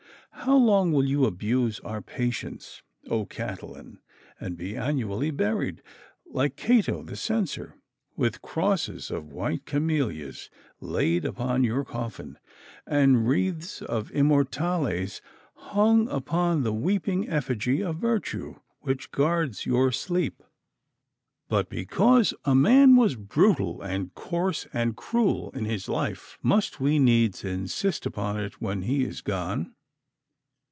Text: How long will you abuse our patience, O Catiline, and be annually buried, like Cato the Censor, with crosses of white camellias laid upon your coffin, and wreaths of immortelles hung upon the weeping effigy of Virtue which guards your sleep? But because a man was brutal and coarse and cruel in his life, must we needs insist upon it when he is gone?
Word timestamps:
How 0.33 0.57
long 0.57 0.91
will 0.91 1.05
you 1.05 1.25
abuse 1.25 1.79
our 1.81 2.01
patience, 2.01 2.81
O 3.09 3.25
Catiline, 3.27 3.99
and 4.39 4.57
be 4.57 4.75
annually 4.75 5.29
buried, 5.29 5.83
like 6.25 6.55
Cato 6.55 7.03
the 7.03 7.15
Censor, 7.15 7.75
with 8.15 8.41
crosses 8.41 9.11
of 9.11 9.31
white 9.31 9.65
camellias 9.65 10.49
laid 10.79 11.25
upon 11.25 11.63
your 11.63 11.83
coffin, 11.85 12.39
and 12.87 13.27
wreaths 13.27 13.83
of 13.83 14.09
immortelles 14.13 15.21
hung 15.57 16.07
upon 16.09 16.63
the 16.63 16.73
weeping 16.73 17.29
effigy 17.29 17.83
of 17.83 17.97
Virtue 17.97 18.55
which 18.79 19.11
guards 19.11 19.67
your 19.67 19.91
sleep? 19.91 20.41
But 21.49 21.69
because 21.69 22.33
a 22.45 22.55
man 22.55 22.95
was 22.95 23.15
brutal 23.15 23.83
and 23.83 24.15
coarse 24.15 24.65
and 24.73 24.95
cruel 24.95 25.51
in 25.51 25.65
his 25.65 25.87
life, 25.87 26.39
must 26.41 26.79
we 26.79 26.97
needs 26.97 27.43
insist 27.43 28.07
upon 28.07 28.39
it 28.39 28.59
when 28.59 28.83
he 28.83 29.03
is 29.03 29.21
gone? 29.21 29.75